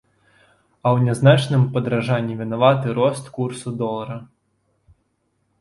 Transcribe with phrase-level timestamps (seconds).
[0.27, 4.21] А ў нязначным падаражанні вінаваты рост курсу долара.